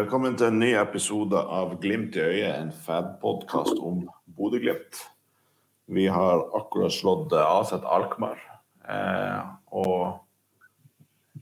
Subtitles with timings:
[0.00, 3.98] Velkommen til en ny episode av Glimt i øyet, en fab-podkast om
[4.32, 4.96] Bodø-Glimt.
[5.92, 8.38] Vi har akkurat slått Aset Alkmaar.
[8.88, 10.22] Eh, og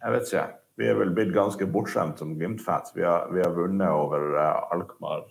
[0.01, 0.43] jeg vet ikke,
[0.81, 2.91] vi er vel blitt ganske bortskjemt som Glimt-fans.
[2.97, 3.05] Vi,
[3.37, 5.23] vi, har vunnet over eh, Alkmaar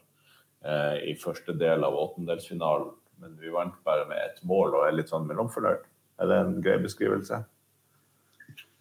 [0.63, 4.95] eh, i første del av åttendelsfinalen, men vi vant bare med ett mål og er
[5.01, 5.83] litt sånn mellomfornøyd.
[6.23, 7.43] Er det en grei beskrivelse?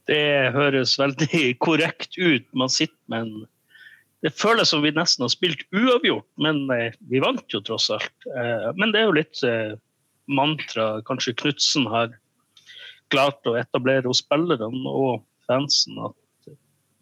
[0.07, 2.47] Det høres veldig korrekt ut.
[2.55, 3.53] Man sitter med en
[4.25, 8.15] det føles som vi nesten har spilt uavgjort, men eh, vi vant jo tross alt.
[8.33, 9.77] Eh, men det er jo litt eh,
[10.27, 12.15] mantra kanskje Knutsen har
[13.13, 16.55] klart å etablere hos spillerne og fansen, at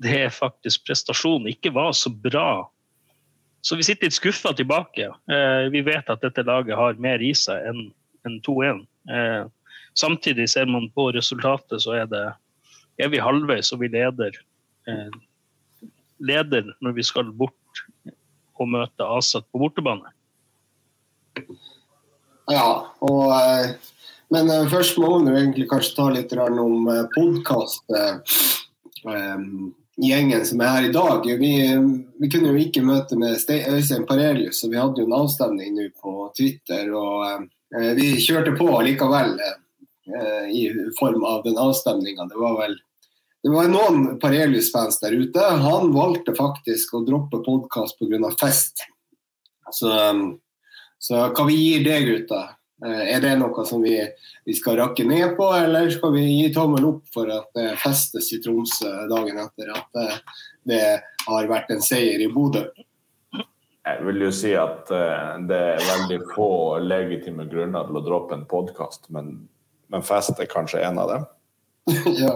[0.05, 2.67] det faktisk prestasjonen ikke var så bra.
[3.65, 5.07] Så vi sitter litt skuffa tilbake.
[5.73, 8.83] Vi vet at dette laget har mer i seg enn 2-1.
[9.97, 12.25] Samtidig ser man på resultatet, så er, det,
[13.01, 14.37] er vi halvveis og vi leder
[16.19, 17.85] leder når vi skal bort
[18.61, 20.13] og møte Asat på bortebane.
[22.51, 23.71] Ja, og, eh,
[24.35, 27.87] men eh, først må vi egentlig kanskje ta litt om eh, podkast.
[29.95, 31.27] Gjengen som er her i dag.
[31.39, 31.51] Vi,
[32.19, 35.85] vi kunne jo ikke møte med Øystein Parelius, så vi hadde jo en avstemning nå
[36.03, 36.89] på Twitter.
[36.91, 37.45] Og
[37.95, 39.37] vi kjørte på likevel
[40.51, 40.65] i
[40.99, 42.27] form av den avstemninga.
[42.33, 42.75] Det var vel
[43.45, 45.41] det var noen Parelius-fans der ute.
[45.61, 48.31] Han valgte faktisk å droppe podkast pga.
[48.41, 48.87] fest.
[49.69, 50.39] Så, um,
[50.99, 52.41] så hva vi gir det, gutta?
[52.85, 53.99] Eh, er det noe som vi,
[54.49, 58.33] vi, skal rakke ned på, eller skal vi gi tommel opp for at det festes
[58.33, 60.83] i Tromsø dagen etter at det, eh, det
[61.27, 62.65] har vært en seier i Bodø?
[63.85, 66.51] Jeg vil jo si at uh, det er veldig få
[66.81, 69.35] legitime grunner til å droppe en podkast, men,
[69.93, 71.27] men fest er kanskje en av dem.
[72.23, 72.35] ja.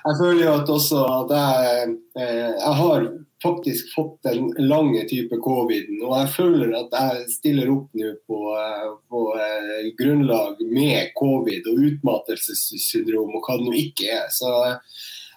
[0.00, 3.06] Jeg føler jo at også at jeg, eh, jeg har
[3.42, 6.00] faktisk fått den lange type coviden.
[6.06, 11.68] Og jeg føler at jeg stiller opp nå på, eh, på eh, grunnlag med covid
[11.72, 14.28] og utmattelsessyndrom og hva det nå ikke er.
[14.32, 14.52] Så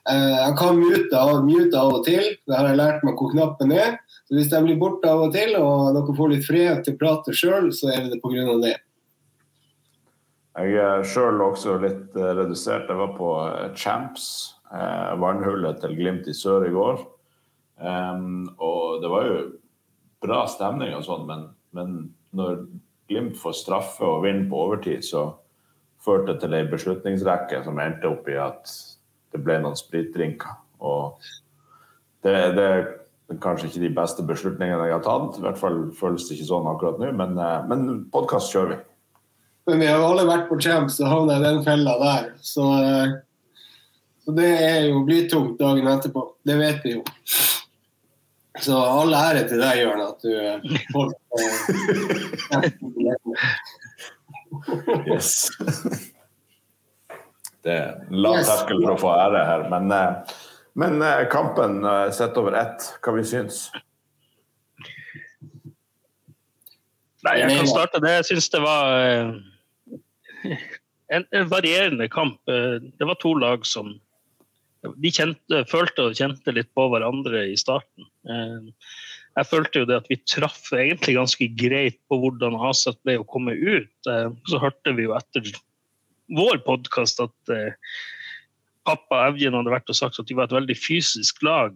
[0.04, 2.34] jeg kan mute av, mute av og til.
[2.44, 3.94] Det har jeg lært meg hvor knappen er.
[4.28, 7.00] Så hvis jeg blir borte av og til, og dere får litt fred til å
[7.00, 8.58] prate sjøl, så er det pga.
[8.64, 8.76] det.
[10.54, 12.90] Jeg er sjøl også litt eh, redusert.
[12.90, 14.26] Jeg var på eh, Champs,
[14.70, 17.02] eh, vannhullet til Glimt i sør i går.
[17.84, 19.38] Og det var jo
[20.24, 21.96] bra stemning og sånn, men, men,
[22.38, 22.62] når
[23.10, 25.26] Glimt får straffe og vinner på overtid, så
[26.06, 28.72] førte det til ei beslutningsrekke som endte opp i at
[29.34, 30.54] det ble noen spritdrinker.
[30.86, 31.18] Og
[32.24, 35.42] det, det, er kanskje ikke de beste beslutningene jeg har tatt.
[35.42, 37.36] I hvert fall føles det ikke sånn akkurat nå, men,
[37.68, 38.82] men podkast kjører vi.
[39.66, 42.26] Men vi har jo alle vært på Champs og havna i den fella der.
[42.44, 43.12] Så, eh,
[44.26, 46.36] så det er jo blytungt dagen etterpå.
[46.44, 47.04] Det vet vi jo.
[48.62, 50.60] Så all ære til deg, Jørn, at du eh,
[50.94, 51.18] holdt
[55.10, 55.50] Yes.
[57.64, 60.14] Det er lav terskel for å få ære her, men, eh,
[60.78, 60.94] men
[61.32, 63.72] kampen sett over ett, hva vi syns?
[67.24, 68.12] Nei, jeg kan starte det.
[68.20, 68.84] Jeg syns det var
[70.44, 72.40] en, en, varierende kamp.
[72.50, 73.96] Eh, det var to lag som
[74.84, 78.08] de kjente, følte og kjente litt på hverandre i starten.
[78.28, 78.72] Eh,
[79.34, 83.30] jeg følte jo det at vi traff egentlig ganske greit på hvordan Aset ble å
[83.30, 83.94] komme ut.
[84.10, 85.54] Eh, så hørte vi jo etter
[86.34, 87.56] vår podkast at
[88.88, 91.76] pappa Evjen hadde vært og sagt at de var et veldig fysisk lag.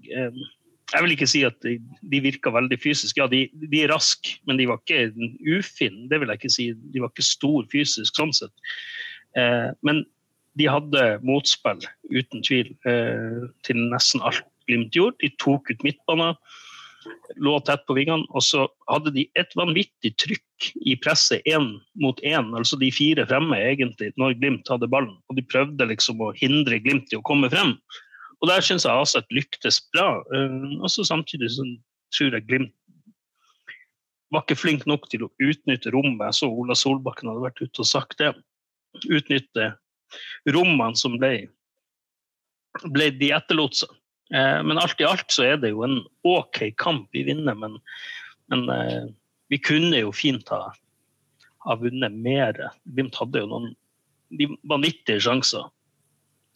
[0.93, 1.77] Jeg vil ikke si at de,
[2.11, 3.17] de virka veldig fysisk.
[3.19, 5.09] Ja, de, de, er raske, men de var ikke
[5.43, 6.07] ufine.
[6.11, 6.67] Det vil jeg ikke si.
[6.93, 8.53] De var ikke stor fysisk sånn sett.
[9.35, 10.05] Eh, men
[10.57, 15.15] de hadde motspill, uten tvil, eh, til nesten alt Glimt gjorde.
[15.23, 16.35] De tok ut midtbanen,
[17.39, 21.69] lå tett på vingene, og så hadde de et vanvittig trykk i presset én
[22.01, 25.15] mot én, altså de fire fremme, egentlig, når Glimt hadde ballen.
[25.31, 27.77] Og de prøvde liksom å hindre Glimt i å komme frem.
[28.41, 30.21] Og der syns jeg Aset lyktes bra.
[30.31, 31.65] Uh, og så samtidig så
[32.15, 32.75] tror jeg Glimt
[34.33, 36.25] var ikke flink nok til å utnytte rommet.
[36.27, 38.33] Jeg så Ola Solbakken hadde vært ute og sagt det.
[39.07, 39.69] Utnytte
[40.51, 41.47] rommene som ble,
[42.91, 43.93] ble de etterlot seg.
[44.33, 47.77] Uh, men alt i alt så er det jo en OK kamp vi vinner, men,
[48.51, 49.07] men uh,
[49.47, 50.73] vi kunne jo fint ha,
[51.63, 52.59] ha vunnet mer.
[52.91, 53.71] Glimt hadde jo noen
[54.67, 55.69] vanvittige sjanser.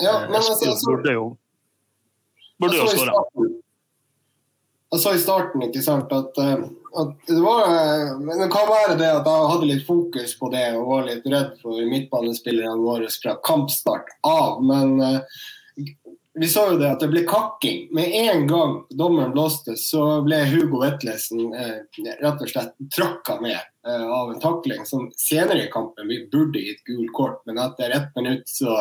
[0.02, 1.26] Ja, men altså, altså, burde jo
[2.62, 3.26] Burde jo skåra.
[4.92, 6.66] Jeg sa i starten ikke sant, at, eh,
[7.00, 10.50] at, det var eh, Men det kan være det at jeg hadde litt fokus på
[10.52, 14.60] det og var litt redd for midtbanespillerne våre fra kampstart av.
[14.68, 15.40] Men uh,
[16.34, 17.90] vi så jo det at det ble kakking.
[17.92, 21.82] Med en gang dommeren blåste, så ble Hugo Vetlesen eh,
[22.22, 26.64] rett og slett tråkka ned eh, av en takling som senere i kampen vi burde
[26.64, 28.78] gitt gul kort, men etter ett minutt så,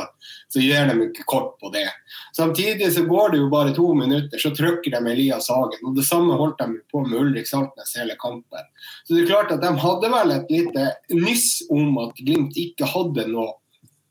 [0.48, 1.88] så gir de ikke kort på det.
[2.36, 5.82] Samtidig så går det jo bare to minutter, så trykker de Elias Hagen.
[5.82, 8.70] og Det samme holdt de på med Ulrik Saltnes hele kampen.
[9.02, 10.86] Så det er klart at De hadde vel et lite
[11.18, 13.56] nyss om at Glimt ikke hadde noe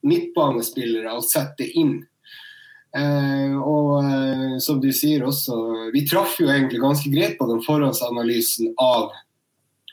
[0.03, 2.01] midtbanespillere å sette inn
[2.97, 5.56] Eh, og eh, som du sier også,
[5.94, 9.12] vi traff jo egentlig ganske greit på den forhåndsanalysen av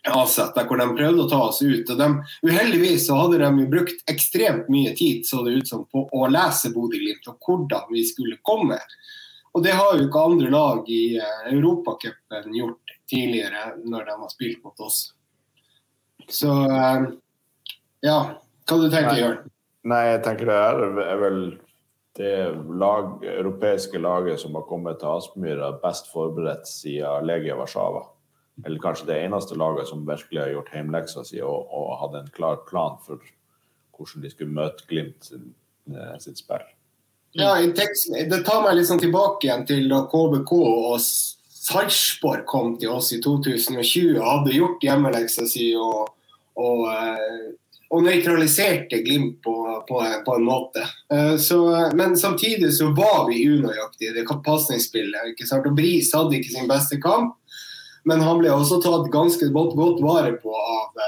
[0.06, 1.88] Aset, hvor de prøvde å ta oss ut.
[1.90, 2.06] og de,
[2.46, 6.28] Uheldigvis så hadde de jo brukt ekstremt mye tid så det ut som på å
[6.30, 8.78] lese Bodø-Glimt og hvordan vi skulle komme.
[9.56, 14.32] Og Det har jo ikke andre lag i eh, Europacupen gjort tidligere når de har
[14.32, 14.98] spilt mot oss.
[16.28, 17.06] Så uh,
[18.02, 18.18] ja,
[18.66, 19.38] hva du tenker du, Jørn?
[19.86, 20.56] Nei, jeg tenker det
[21.06, 21.38] er vel
[22.16, 28.06] det lag, europeiske laget som har kommet til Aspmyra best forberedt siden Legia Warszawa.
[28.64, 32.32] Eller kanskje det eneste laget som virkelig har gjort hjemleksa si og, og hadde en
[32.32, 33.20] klar plan for
[33.96, 35.50] hvordan de skulle møte Glimt sin,
[35.92, 36.64] eh, sitt spill.
[37.36, 43.12] Ja, Det tar meg liksom tilbake igjen til da KBK og Sarpsborg kom til oss
[43.12, 46.14] i 2020 og hadde gjort hjemmeleksa si og,
[46.56, 47.52] og eh,
[47.90, 49.54] og nøytraliserte Glimt på,
[49.88, 50.84] på, på, en måte.
[51.12, 51.58] Uh, så,
[51.94, 55.32] men samtidig så var vi unøyaktige i det pasningsspillet.
[55.32, 55.66] ikke sant?
[55.68, 57.36] Og Bris hadde ikke sin beste kamp,
[58.06, 61.06] men han ble også tatt ganske godt, godt vare på av,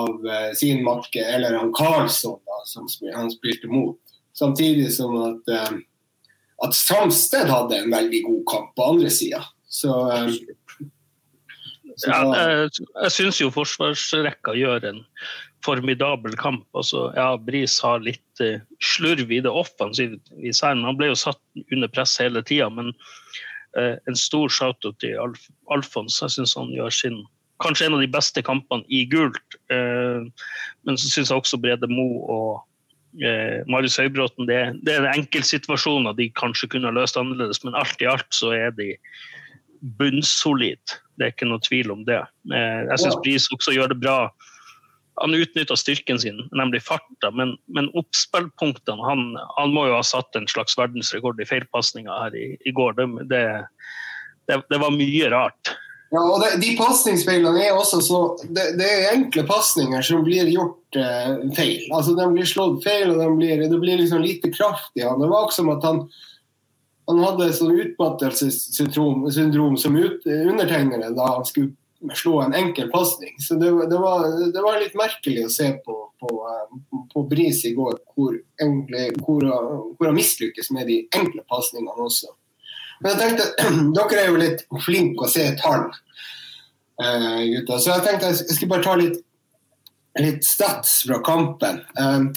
[0.00, 3.98] av uh, sin makke, eller han Karlsson, da, som han spilte mot.
[4.36, 5.76] Samtidig som at, uh,
[6.66, 9.42] at Samsted hadde en veldig god kamp på andre sida.
[9.72, 9.92] Så
[12.06, 15.00] ja, jeg, jeg syns jo forsvarsrekka gjør en
[15.64, 16.66] formidabel kamp.
[16.76, 20.18] Altså, ja, Bris har litt uh, slurv i det offensive.
[20.62, 21.40] Han ble jo satt
[21.72, 22.92] under press hele tida, men
[23.78, 26.20] uh, en stor shout-out til Alf Alfons.
[26.22, 27.22] Jeg syns han gjør sin
[27.62, 29.58] kanskje en av de beste kampene i gult.
[29.70, 30.26] Uh,
[30.86, 32.52] men så syns jeg også Brede Mo og
[33.68, 34.56] Marius Høybråten det,
[34.88, 38.70] det er enkeltsituasjoner de kanskje kunne ha løst annerledes, men alt i alt så er
[38.72, 38.86] de
[39.98, 40.94] bunnsolid.
[41.20, 42.22] Det er ikke noe tvil om det.
[42.48, 44.16] Jeg syns Bris også gjør det bra
[45.20, 49.24] han utnytta styrken sin, nemlig farta, men, men oppspillpunktene han,
[49.58, 52.96] han, må jo ha satt en slags verdensrekord i feilpasninger her i, i går.
[52.96, 53.42] Det, det,
[54.48, 55.74] det, det, var mye rart.
[56.12, 61.38] Ja, og De pasningsfeilene er også så Det, er enkle pasninger som blir gjort eh,
[61.56, 61.86] feil.
[61.92, 65.20] Altså De blir slått feil, og de blir, det blir liksom lite kraft i han.
[65.20, 66.06] Det var ikke som at han
[67.10, 71.74] han hadde sånn utmattelsessyndrom som ut, undertegnere da han skulle
[72.14, 73.34] slå en enkel pasning.
[73.38, 76.30] Så det, det, var, det, var, litt merkelig å se på, på,
[77.12, 79.46] på Bris i går, hvor, egentlig, hvor,
[79.96, 82.32] hvor han mislykkes med de enkle pasningene også.
[83.02, 83.68] Men jeg tenkte,
[83.98, 85.90] Dere er jo litt flinke å se tall,
[87.02, 87.38] uh.
[87.72, 89.22] Så jeg tenkte jeg skulle bare ta litt,
[90.20, 91.80] litt stats fra kampen.
[91.98, 92.28] Uh,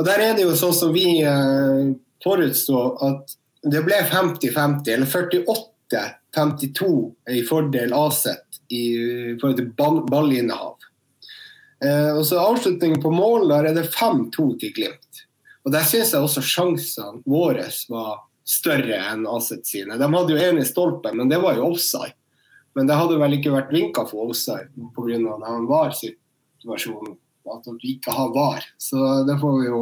[0.00, 3.36] og Der er det jo sånn som vi uh, at
[3.70, 6.88] det ble 50-50, eller 48-52
[7.36, 8.84] i fordel Aset i
[9.40, 10.76] forhold til ball, ballinnehav.
[11.84, 15.24] Eh, og så Avslutningen på mål der er det 5-2 til Glimt.
[15.64, 19.98] Og Der syns jeg også sjansene våre var større enn Aset sine.
[20.00, 22.16] De hadde jo én i stolpen, men det var jo offside.
[22.74, 25.18] Men det hadde vel ikke vært vinka for offside pga.
[25.18, 27.16] den VAR-situasjonen.
[27.50, 28.64] At de ikke har VAR.
[28.78, 29.80] Så det får vi jo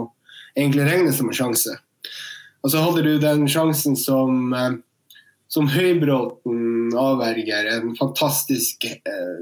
[0.56, 1.76] egentlig regne som en sjanse.
[2.64, 4.78] Og så hadde du den sjansen som eh,
[5.48, 7.70] som Høybråten avverger.
[7.72, 9.38] En fantastisk eh,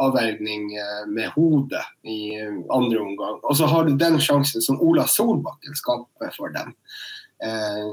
[0.00, 3.40] avvergning eh, med hodet i eh, andre omgang.
[3.42, 6.74] Og så har du den sjansen som Ola Solbakken skaper for dem.
[7.44, 7.88] Eh,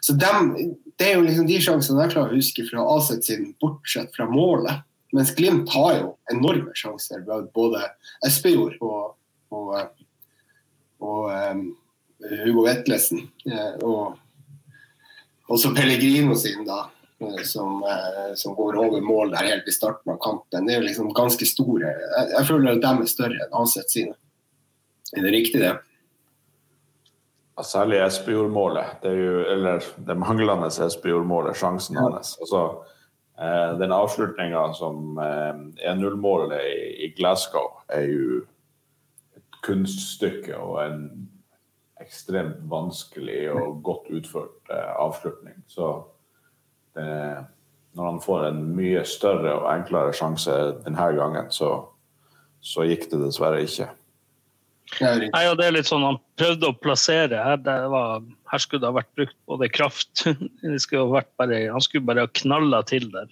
[0.00, 0.54] så dem,
[0.98, 4.28] Det er jo liksom de sjansene jeg klarer å huske fra Aset sin, bortsett fra
[4.28, 4.84] målet.
[5.16, 7.80] Mens Glimt har jo enorme sjanser, både
[8.26, 9.14] Espejord og,
[9.50, 9.72] og,
[11.02, 11.64] og um,
[12.44, 13.24] Hugo Vetlesen.
[13.82, 14.20] og
[15.50, 16.84] også Pellegrino sin, da,
[17.20, 20.66] eh, som, eh, som, går over mål der helt i starten av kampen.
[20.66, 21.90] Det er jo liksom ganske store.
[21.90, 24.14] Jeg, jeg føler at de er større enn Ansett sine.
[25.16, 25.74] Er det riktig, det?
[27.56, 29.02] Ja, særlig Espejord-målet.
[29.04, 32.06] Eller det manglende Espejord-målet, sjansen ja.
[32.06, 32.36] hans.
[32.40, 32.62] Altså,
[33.42, 38.38] eh, den avslutninga som eh, 1-0-målet i, i Glasgow, er jo
[39.36, 41.04] et kunststykke og en
[42.00, 45.56] ekstremt vanskelig og godt utført eh, avslutning.
[45.70, 45.92] Så
[46.96, 47.06] det,
[47.96, 51.72] når han får en mye større og enklere sjanse denne gangen, så,
[52.60, 53.90] så gikk det dessverre ikke.
[54.98, 57.60] Nei, og det er litt sånn Han prøvde å plassere her.
[57.62, 60.24] Var, her skulle det ha vært brukt både kraft
[60.82, 63.28] skulle bare, Han skulle bare ha knalla til der.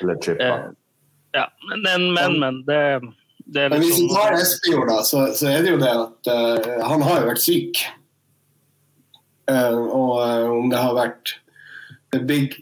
[0.00, 0.48] Eller chippa.
[0.48, 0.70] Eh,
[1.36, 1.46] ja,
[1.84, 2.78] men, men, men det,
[3.44, 5.82] det er liksom, Men Hvis vi sånn- tar Espejord, da, så, så, er det jo
[5.82, 7.84] det at uh, han har jo vært syk.
[9.50, 11.36] Uh, og uh, om det har vært
[12.28, 12.60] big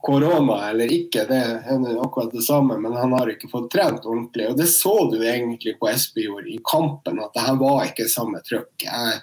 [0.00, 4.48] korona eller ikke, det er akkurat det samme, men han har ikke fått trent ordentlig.
[4.48, 8.40] Og det så du egentlig på Espejord i kampen, at det her var ikke samme
[8.46, 8.86] trøkk.
[8.86, 9.20] Jeg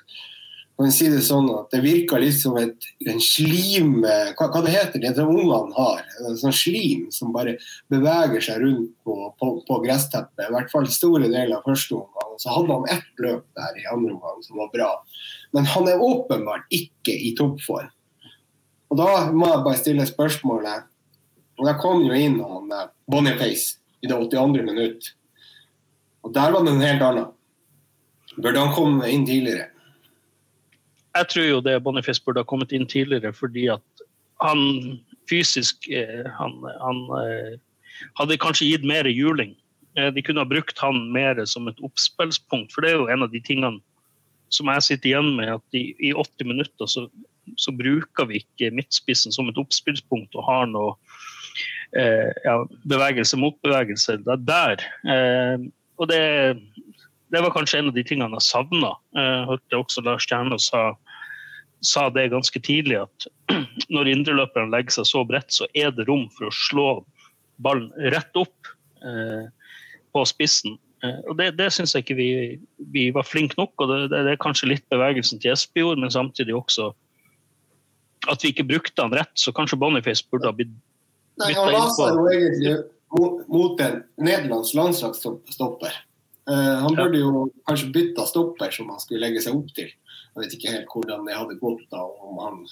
[0.77, 4.75] kan si Det sånn at det virker litt som et, en slim hva, hva det
[4.75, 6.03] heter det ungene har?
[6.27, 7.55] En sånn slim som bare
[7.89, 10.45] beveger seg rundt på, på, på gressteppet.
[10.45, 12.35] I hvert fall store deler av første omgang.
[12.37, 14.91] Så hadde han ett løp der i andre omgang som var bra.
[15.57, 17.89] Men han er åpenbart ikke i toppform.
[18.87, 20.85] Og da må jeg bare stille spørsmålet
[21.57, 24.61] og Der kom jo inn han eh, Boniface i det 82.
[24.61, 25.07] minutt.
[26.21, 27.31] Og der var det en helt annen.
[28.37, 29.71] Burde han komme inn tidligere?
[31.17, 34.03] Jeg tror jo det Boniface burde ha kommet inn tidligere fordi at
[34.43, 34.59] han
[35.29, 37.55] fysisk eh, han, han eh,
[38.19, 39.55] hadde kanskje gitt mer juling.
[39.97, 43.31] De kunne ha brukt han mer som et oppspillspunkt, for det er jo en av
[43.33, 43.79] de tingene
[44.53, 47.07] som jeg sitter igjen med, at i, i 80 minutter så
[47.55, 50.95] så bruker vi ikke midtspissen som et oppspillspunkt og har noe
[51.95, 52.59] eh, ja,
[52.89, 54.41] bevegelse mot bevegelse der.
[54.47, 54.83] der.
[55.07, 56.21] Eh, og det,
[57.31, 58.95] det, var kanskje en av de tingene jeg savna.
[59.15, 60.89] Jeg eh, hørte også Lars Kjernås sa,
[61.85, 63.27] sa det ganske tidlig, at
[63.93, 66.89] når indreløperne legger seg så bredt, så er det rom for å slå
[67.63, 68.71] ballen rett opp
[69.05, 69.47] eh,
[70.13, 70.77] på spissen.
[71.03, 72.29] Eh, og Det, det syns jeg ikke vi,
[72.93, 73.73] vi, var flinke nok.
[73.77, 76.91] og det, det, er kanskje litt bevegelsen til Espejord, men samtidig også
[78.27, 80.73] at vi ikke brukte han rett, så kanskje Boniface burde ha blitt
[81.37, 81.67] bytta inn på.
[81.69, 82.75] Nei, Han var jo egentlig
[83.15, 86.01] mot, mot en nederlandsk landslagsstopper.
[86.47, 89.89] Uh, han burde jo kanskje bytta stopper som han skulle legge seg opp til.
[89.89, 92.63] Jeg vet ikke helt hvordan det hadde gått da, om han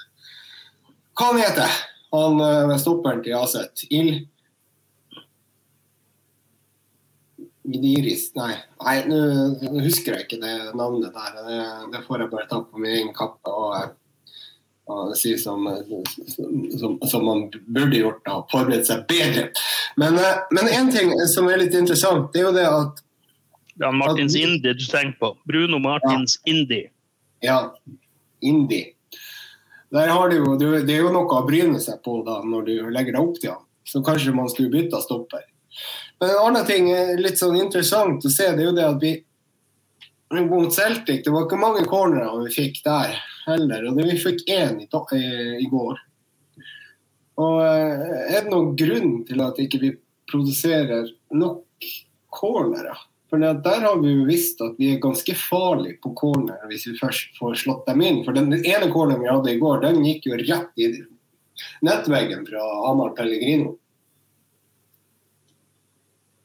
[1.15, 1.75] Hva han heter
[2.13, 2.39] han?
[2.39, 3.84] Uh, stopperen til Aset?
[3.89, 4.24] Ild?
[7.65, 8.29] Gniris?
[8.38, 8.53] Nei,
[8.86, 9.20] nei nå
[9.82, 11.38] husker jeg ikke det navnet der.
[11.48, 11.62] Det,
[11.96, 13.51] det får jeg bare ta på min egen kappe.
[13.51, 13.96] og
[14.86, 15.63] og si som,
[16.77, 19.48] som, som, man burde gjort, da, forberedt seg bedre.
[19.98, 23.01] Men, én men en ting som er litt interessant, det er jo det at
[23.75, 25.32] Det er Martins at, Indi du tenker på.
[25.48, 26.51] Bruno Martins ja.
[26.53, 26.82] Indi.
[27.44, 27.58] Ja,
[28.41, 28.84] Indi.
[29.96, 32.74] Der har du jo, det er jo noe å bryne seg på da, når du
[32.91, 33.62] legger deg opp til han.
[33.86, 35.44] Så kanskje man skulle bytta stopper.
[36.20, 36.89] Men en annen ting
[37.20, 39.13] litt sånn interessant å se, det er jo det at vi
[40.34, 43.13] mot Celtic, det var ikke mange cornerer vi fikk der
[43.46, 43.89] heller.
[43.89, 44.88] Og det vi fikk én i,
[45.62, 46.00] i, går.
[47.44, 49.91] Og eh, Er det noen grunn til at ikke vi
[50.32, 51.91] produserer nok
[52.34, 53.05] cornerer?
[53.36, 56.94] For Der har vi jo visst at vi er ganske farlige på corner hvis vi
[57.00, 58.22] først får slått dem inn.
[58.24, 60.92] For Den ene corneren vi hadde i går, den gikk jo rett i
[61.84, 63.75] nettveggen fra Amar Pellegrino.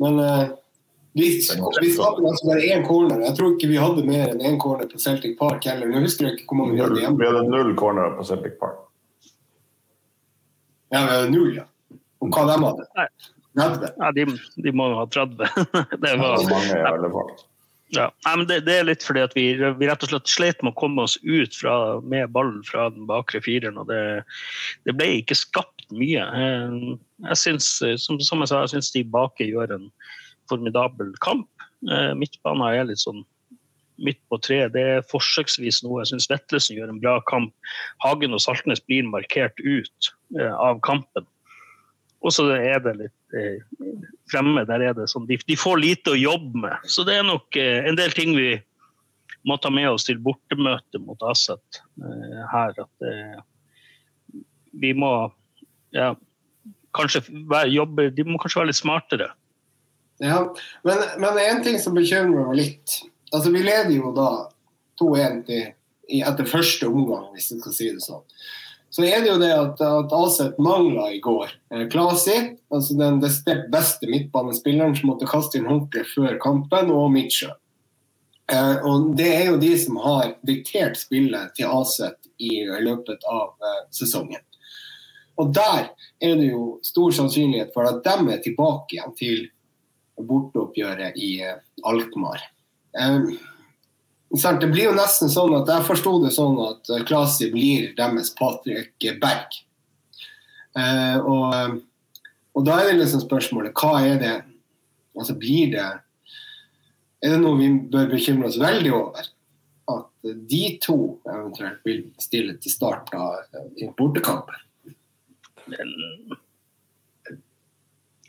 [0.00, 0.50] Men uh,
[1.12, 3.22] vi, vi skapte altså bare én corner.
[3.28, 5.90] Jeg tror ikke vi hadde mer enn én corner på Celtic Park heller.
[5.90, 7.20] Nå husker jeg ikke hvor mange vi hadde hjemme.
[7.22, 8.80] Vi hadde null corner på Celtic Park.
[10.90, 11.68] Ja, vi hadde null, ja.
[12.18, 12.90] Og hva de hadde?
[12.98, 13.36] 30?
[13.58, 14.26] Ja, de,
[14.62, 15.40] de må jo ha 30.
[16.04, 17.32] det var mange i alle fall.
[17.90, 20.70] Ja, men det, det, er litt fordi at vi, vi, rett og slett slet med
[20.70, 21.74] å komme oss ut fra,
[22.06, 23.80] med ballen fra den bakre fireren.
[23.82, 24.22] og det,
[24.86, 26.22] det, ble ikke skapt mye.
[27.26, 29.90] Jeg synes, som, som jeg sa, jeg syns de bake gjør en
[30.50, 31.50] formidabel kamp.
[31.90, 33.24] Eh, Midtbanen er litt sånn
[34.00, 34.62] midt på tre.
[34.72, 36.02] Det er forsøksvis noe.
[36.02, 37.52] Jeg syns Vetlesen gjør en bra kamp.
[38.04, 41.26] Hagen og Saltnes blir markert ut eh, av kampen.
[42.20, 43.62] Og så er det litt eh,
[44.30, 44.64] fremme.
[44.68, 46.88] der er det sånn, de, de, får lite å jobbe med.
[46.88, 48.52] Så det er nok eh, en del ting vi
[49.48, 52.76] må ta med oss til bortemøtet mot Aset eh, her.
[52.76, 53.40] At eh,
[54.82, 55.12] vi må
[55.96, 56.12] ja,
[56.96, 59.30] kanskje være, jobbe De må kanskje være litt smartere.
[60.20, 60.42] Ja,
[60.84, 62.98] men, men en ting som bekymrer meg litt
[63.30, 64.28] altså Vi leder jo da
[65.00, 65.46] 2-1
[66.10, 68.24] etter første omgang, hvis jeg skal si det sånn.
[68.90, 71.52] Så er det jo det at, at Aset mangla i går.
[71.74, 72.36] Eh, Klasi,
[72.74, 77.54] altså den desidert beste midtbanespilleren som måtte kaste inn håndkleet før kampen, og Mitchell.
[78.50, 83.54] Eh, og Det er jo de som har diktert spillet til Aset i løpet av
[83.62, 84.42] eh, sesongen.
[85.40, 89.46] Og Der er det jo stor sannsynlighet for at de er tilbake igjen til
[90.18, 92.42] borteoppgjøret i eh, Alkmaar.
[94.30, 98.30] Det blir jo nesten sånn at Jeg forsto det sånn at eh, Klasi blir deres
[98.38, 99.56] Patrick Berg.
[100.78, 101.80] Eh, og,
[102.54, 104.36] og, da er det liksom spørsmålet hva er det
[105.18, 109.26] Altså blir det Er det noe vi bør bekymre oss veldig over?
[109.90, 110.96] at de to
[111.26, 113.10] eventuelt vil stille til start
[113.80, 114.66] i bortekampen?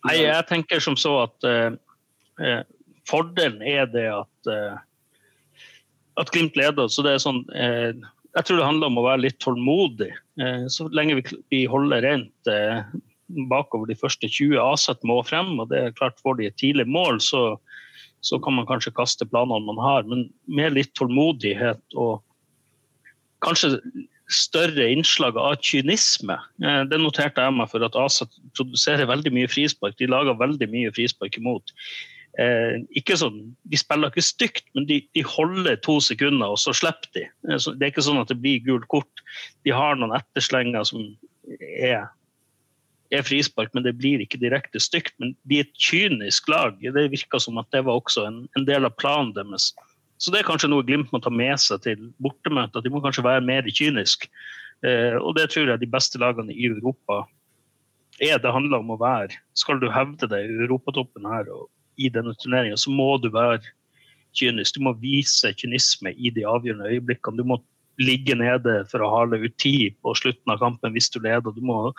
[0.01, 2.62] Nei, jeg tenker som så at uh,
[3.10, 4.79] fordelen er det at, uh,
[6.21, 6.89] at Glimt leder.
[6.91, 7.91] Så det er sånn eh,
[8.31, 10.11] Jeg tror det handler om å være litt tålmodig.
[10.71, 12.51] så lenge vi, vi holder rent
[13.51, 16.87] bakover de første 20 Aset må frem, og det er klart får de et tidlig
[16.87, 17.41] mål, så,
[18.23, 20.07] så kan man kanskje kaste planene man har.
[20.07, 22.21] Men med litt tålmodighet og
[23.45, 23.75] kanskje
[24.31, 26.37] større innslag av kynisme.
[26.63, 29.97] Eh, det noterte jeg meg for at ASA produserer veldig mye frispark.
[29.99, 31.73] De lager veldig mye frispark imot.
[32.39, 36.71] Eh, ikke sånn, De spiller ikke stygt, men de, de, holder to sekunder, og så
[36.75, 37.25] slipper de.
[37.50, 39.23] Eh, det er ikke sånn at det blir gult kort.
[39.67, 41.03] De har noen etterslenger som
[41.59, 42.07] er,
[43.11, 45.13] er frispark, men det blir ikke direkte stygt.
[45.19, 46.79] Men de er et kynisk lag.
[46.79, 49.73] Det virker som at det var også en, en del av planen deres.
[50.21, 52.83] Så det er kanskje noe Glimt må ta med seg til bortemøtet.
[52.85, 54.29] De må kanskje være mer kyniske.
[54.88, 57.25] Eh, og det tror jeg de beste lagene i Europa
[58.21, 58.39] er.
[58.39, 61.67] Det handler om å være Skal du hevde deg i europatoppen her og
[62.01, 63.62] i denne turneringa, så må du være
[64.38, 64.77] kynisk.
[64.77, 67.41] Du må vise kynisme i de avgjørende øyeblikkene.
[67.41, 67.60] Du må
[68.01, 71.53] ligge nede for å hale ut tid på slutten av kampen hvis du leder.
[71.53, 71.91] Du må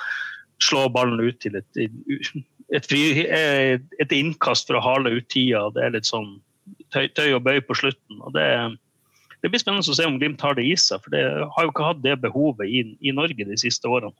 [0.62, 5.68] slå ballen ut til et, et, fri, et innkast for å hale ut tida.
[5.74, 6.36] Det er litt sånn
[6.94, 8.20] tøy, tøy og bøy på slutten.
[8.20, 8.46] og det,
[9.40, 11.72] det, blir spennende å se om Glimt har det i seg, for det har jo
[11.72, 14.14] ikke hatt det behovet i, i Norge de siste årene.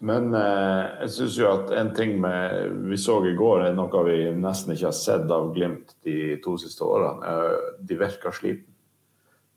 [0.00, 4.04] Men eh, jeg syns jo at en ting med, vi så i går, er noe
[4.06, 7.32] vi nesten ikke har sett av Glimt de to siste årene.
[7.32, 8.70] Eh, de virker sliten.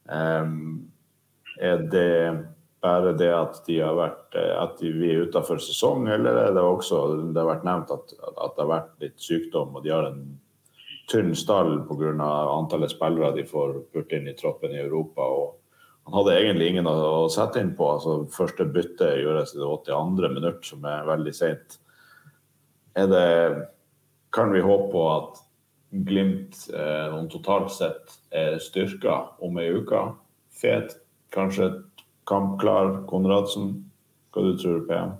[0.10, 0.58] Eh,
[1.64, 2.14] er det
[2.84, 6.64] bare det at de har vært eh, at vi er utenfor sesong, eller er det
[6.64, 10.10] også det har vært nevnt at, at det har vært litt sykdom og de har
[10.10, 10.24] en
[11.12, 12.12] tynn stall pga.
[12.58, 15.22] antallet spillere de får purt inn i troppen i Europa.
[15.22, 15.63] og
[16.04, 17.88] Han hadde egentlig ingen å sette inn på.
[17.96, 20.34] altså Første bytte gjøres i det 82.
[20.36, 21.80] minutt, som er veldig seint.
[24.34, 25.42] Kan vi håpe på at
[25.94, 30.00] Glimt eh, totalt sett er styrka om ei uke?
[30.58, 30.96] Fet,
[31.30, 31.68] kanskje
[32.26, 33.76] kampklar Konradsen?
[34.34, 35.12] Hva du tror du, PM?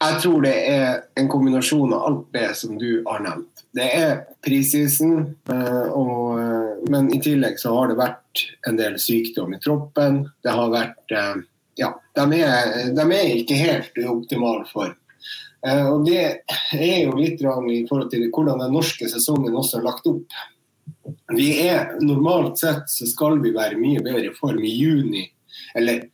[0.00, 3.66] Jeg tror det er en kombinasjon av alt det som du har nevnt.
[3.76, 9.54] Det er prisisen, eh, eh, men i tillegg så har det vært en del sykdom
[9.54, 10.22] i troppen.
[10.42, 11.42] Det har vært eh,
[11.80, 14.96] Ja, de er, de er ikke helt optimale for.
[15.60, 16.20] Og Det
[16.72, 17.46] er jo litt i
[17.88, 20.36] forhold til hvordan den norske sesongen også er lagt opp.
[21.36, 25.26] Vi er Normalt sett så skal vi være mye bedre i form i juni
[25.76, 26.06] eller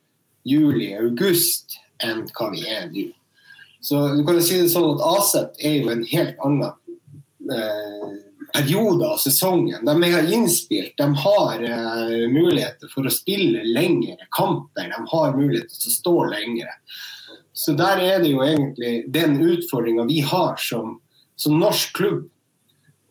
[0.47, 3.07] juli-august enn hva vi er nå.
[3.81, 6.73] Så du kan jo si det sånn at Aset er jo en helt annen
[7.55, 8.15] eh,
[8.57, 9.85] periode av sesongen.
[9.85, 14.89] De er innspilt, de har uh, muligheter for å spille lengre kamper.
[14.93, 16.73] De har muligheter til å stå lengre.
[17.57, 20.99] Så der er det jo egentlig den utfordringa vi har som,
[21.37, 22.25] som, norsk klubb.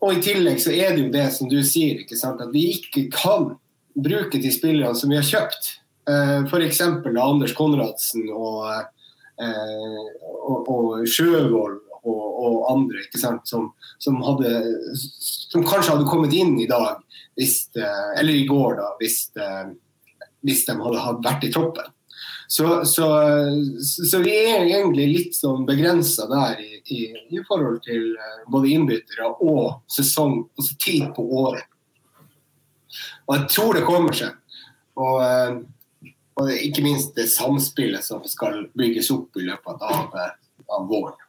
[0.05, 2.41] Og i tillegg så er det jo det som du sier, ikke sant?
[2.41, 3.55] at vi ikke kan
[3.95, 5.71] bruke de spillerne som vi har kjøpt.
[6.05, 6.81] Uh, F.eks.
[6.81, 8.84] Anders Konradsen og uh,
[10.45, 11.81] og, og Sjøvold
[12.45, 14.53] og, andre som, som, hadde,
[14.95, 17.01] som, kanskje hadde kommet inn i dag,
[17.39, 19.67] hvis, eh, eller i går, da, hvis, eh,
[20.45, 21.91] hvis de hadde vært i troppen.
[22.47, 23.05] Så, så,
[23.81, 26.99] så, vi er egentlig litt sånn begrensa der i, i,
[27.34, 28.12] i, forhold til
[28.53, 31.65] både innbyttere og sesong, altså tid på året.
[33.25, 34.38] Og jeg tror det kommer seg.
[35.01, 35.65] Og
[36.36, 40.15] og ikke minst det samspillet som skal bygges opp i løpet av,
[40.67, 41.21] av våren.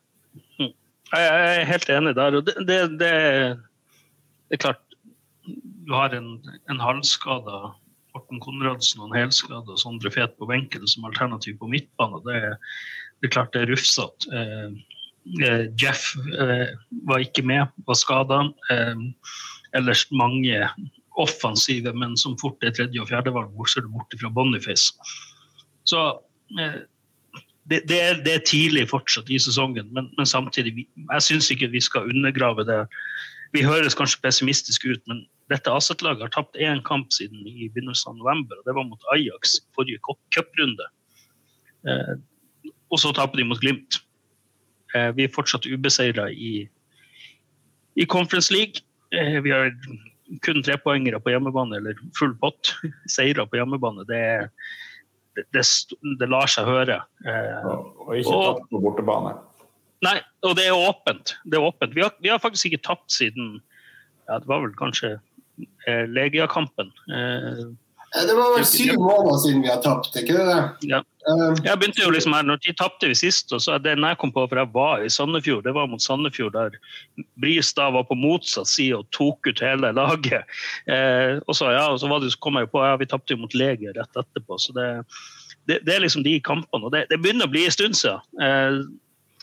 [1.13, 2.37] Jeg er helt enig der.
[2.39, 3.11] og det, det, det,
[4.51, 4.83] det er klart
[5.87, 6.41] Du har en,
[6.71, 7.73] en halvskada
[8.17, 12.23] Morten Konradsen og en helskada Sondre Fet på benken som alternativ på midtbane.
[12.25, 12.41] Det,
[13.21, 14.31] det er klart det er rufsete.
[14.33, 14.71] Eh,
[15.45, 16.73] eh, Jeff eh,
[17.07, 18.41] var ikke med, var skada.
[18.73, 19.05] Eh,
[19.77, 20.65] ellers mange
[21.21, 24.97] offensive, men som fort er tredje- og fjerdevalg, bortsett borte fra Boniface.
[25.89, 26.03] Så
[26.59, 26.83] eh,
[27.71, 31.73] det, det, er, det, er, tidlig fortsatt i sesongen, men, men samtidig, jeg syns ikke
[31.73, 32.85] vi skal undergrave det.
[33.55, 38.13] Vi høres kanskje pessimistiske ut, men dette Aset-laget har tapt én kamp siden i begynnelsen
[38.13, 40.03] av november, og det var mot Ajax forrige
[40.35, 40.89] cuprunde.
[41.87, 42.17] Eh,
[42.91, 44.01] og så taper de mot Glimt.
[44.95, 46.67] Eh, vi er fortsatt ubeseira i,
[47.97, 48.83] i Conference League.
[49.15, 49.73] Eh, vi har
[50.43, 52.75] kun trepoengere på hjemmebane eller full pott,
[53.17, 54.51] seire på hjemmebane, det,
[55.37, 55.65] det, det,
[56.21, 57.01] det, lar seg høre.
[57.29, 59.37] Eh, og ikke tapt på bortebane.
[60.05, 61.37] Nei, og det er åpent.
[61.45, 61.95] Det er åpent.
[61.97, 63.59] Vi, har, vi har faktisk ikke tapt siden
[64.27, 65.17] ja, det var vel kanskje
[66.11, 66.91] Legia-kampen.
[67.07, 70.59] Det var vel syv måneder siden vi har tapt, ikke det?
[70.91, 71.01] Ja.
[71.27, 74.31] Jeg begynte jo liksom her, når De tapte vi sist, og så det jeg kom
[74.35, 76.77] på, for jeg var i Sandefjord, det var mot Sandefjord, der
[77.43, 80.47] Bris da var på motsatt side og tok ut hele laget.
[80.87, 83.35] Eh, og så, ja, og så, det, så kom jeg jo på ja, vi tapte
[83.35, 84.61] jo mot Leger rett etterpå.
[84.63, 84.87] så det,
[85.67, 86.87] det, det, er liksom de kampene.
[86.87, 88.23] og Det, det begynner å bli en stund siden.
[88.43, 88.85] Eh,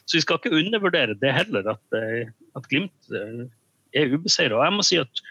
[0.04, 3.50] så vi skal ikke undervurdere det heller, at, eh, at Glimt er
[3.94, 4.62] er ubeseira.
[4.66, 5.24] Jeg må si at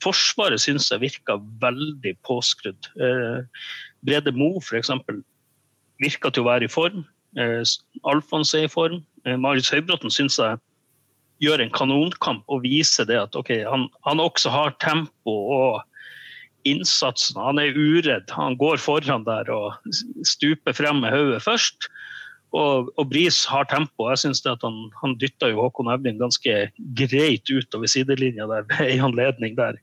[0.00, 2.88] Forsvaret syns jeg virka veldig påskrudd.
[2.96, 3.42] Eh,
[4.06, 4.88] Brede Mo f.eks
[6.02, 7.04] virker til å være i form.
[7.38, 7.62] Eh,
[8.08, 9.00] Alfons er i form.
[9.26, 10.58] Eh, Marius Høybråten syns jeg
[11.44, 15.80] gjør en kanonkamp og viser det at okay, han, han, også har tempo og
[16.68, 17.40] innsatsen.
[17.40, 18.28] Han er uredd.
[18.36, 19.94] Han går foran der og
[20.28, 21.88] stuper frem med hodet først.
[22.50, 24.08] Og, og, Bris har tempo.
[24.10, 26.56] Jeg synes det at Han, han dytta Håkon Evling ganske
[26.98, 29.78] greit utover sidelinja der en anledning der.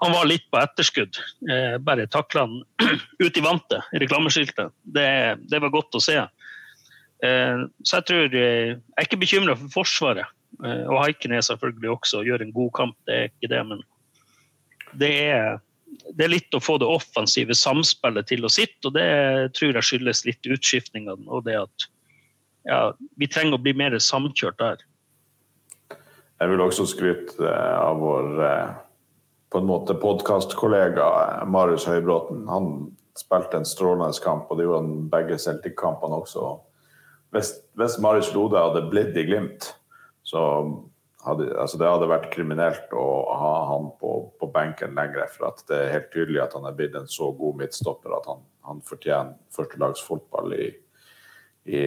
[0.00, 1.20] Han var litt på etterskudd.
[1.50, 2.58] Eh, bare takla han
[3.24, 4.74] ut i vantet, i reklameskiltet.
[4.82, 5.06] Det,
[5.46, 6.18] det, var godt å se.
[6.18, 10.36] Eh, så jeg tror eh, Jeg er ikke bekymra for Forsvaret.
[10.64, 13.64] Eh, og Haiken er selvfølgelig også gjør en god kamp, det er ikke det.
[13.70, 13.86] Men
[14.98, 15.60] det er
[16.16, 19.10] det er litt å få det offensive samspillet til å sitte, og det
[19.58, 21.86] tror jeg skyldes litt utskiftningene og det at
[22.68, 22.80] ja,
[23.16, 24.84] vi trenger å bli mer samkjørt der.
[26.40, 28.70] Jeg vil også skryte eh, av vår eh,
[29.52, 32.46] på en måte podkastkollega eh, Marius Høybråten.
[32.48, 32.70] Han
[33.18, 36.54] spilte en strålende kamp, og det gjorde han begge Celtic-kampene også.
[37.34, 39.68] Hvis, hvis Marius Lode hadde blitt i Glimt,
[40.26, 40.40] så
[41.26, 45.28] hadde altså det hadde vært kriminelt å ha han på, på benken lenger.
[45.34, 48.40] For det er helt tydelig at han er blitt en så god midtstopper at han,
[48.66, 50.70] han fortjener førstelagsfotball i,
[51.64, 51.80] i,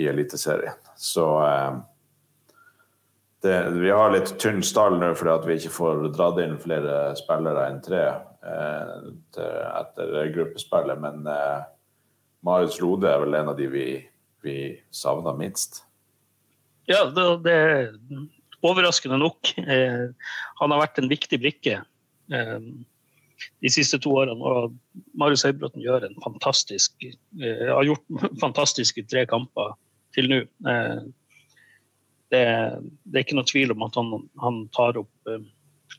[0.00, 0.78] i Eliteserien.
[0.96, 1.78] Så eh,
[3.42, 7.68] det, vi har litt tynn stall nå fordi vi ikke får dratt inn flere spillere
[7.70, 8.92] enn tre eh,
[9.34, 11.00] etter gruppespillet.
[11.02, 11.64] Men eh,
[12.46, 13.86] Marius Lode er vel en av de vi,
[14.46, 14.56] vi
[14.94, 15.82] savner minst.
[16.90, 17.92] Ja, det, det er
[18.62, 19.52] overraskende nok.
[19.58, 20.08] Eh,
[20.60, 21.82] han har vært en viktig brikke.
[22.32, 22.58] Eh,
[23.62, 24.38] de siste to årene.
[24.38, 24.76] Og
[25.18, 28.04] Marius Høybråten gjør en fantastisk, eh, har gjort
[28.44, 29.74] fantastiske tre kamper
[30.16, 30.44] til nå.
[30.68, 31.02] Eh,
[32.32, 32.44] det,
[33.04, 35.42] det, er ikke noe tvil om at han, han tar opp eh,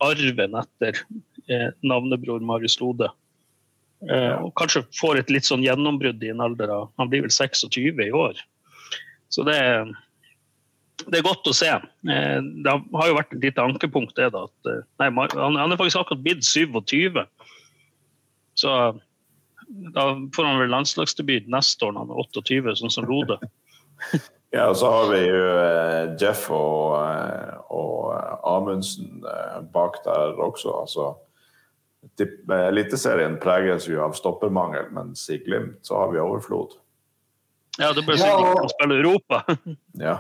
[0.03, 0.97] arven etter
[1.47, 3.11] eh, navnebror Marius Lode.
[4.09, 7.31] Eh, og kanskje får et litt sånn gjennombrudd i en alder av Han blir vel
[7.31, 8.41] 26 i år.
[9.31, 9.93] Så det er
[11.01, 11.69] det er godt å se.
[11.69, 15.79] Eh, det har jo vært et lite ankepunkt det da, at eh, nei, han, er
[15.79, 17.23] faktisk akkurat blitt 27.
[18.59, 18.75] Så
[19.95, 23.39] da får han vel landslagsdebut neste år når han er 28, sånn som Rode.
[24.55, 26.93] ja, og så har vi jo eh, Jeff og,
[27.73, 28.13] og
[28.53, 29.25] Amundsen
[29.73, 30.77] bak der også.
[30.83, 31.13] altså
[32.13, 36.77] Eliteserien preges jo av stoppermangel, mens i Glimt så har vi overflod.
[37.79, 38.71] Ja, det bør sikkert ja, og...
[38.75, 39.41] spille Europa.
[39.97, 40.17] ja.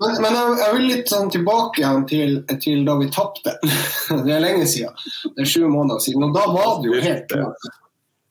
[0.00, 3.54] Men, men jeg, jeg, vil litt sånn tilbake til, til da vi tapte.
[4.26, 4.98] Det er lenge siden.
[5.36, 6.26] Det er sju måneder siden.
[6.28, 7.70] Og da var det jo helt klart.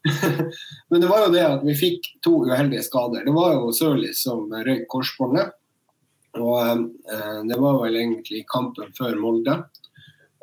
[0.90, 3.26] Men det var jo det at vi fikk to uheldige skader.
[3.26, 5.54] Det var jo Sørlis som røyk korsbåndet.
[6.40, 9.58] Og eh, det var vel egentlig kampen før Molde.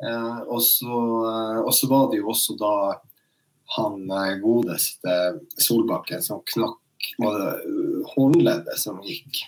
[0.03, 2.75] Eh, og, så, eh, var det jo også da
[3.75, 5.15] han eh, godeste
[5.59, 6.79] Solbakken som knakk
[7.17, 9.41] var det håndleddet som gikk.